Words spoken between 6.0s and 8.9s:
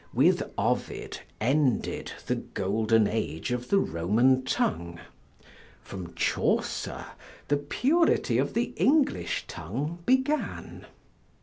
Chaucer the purity of the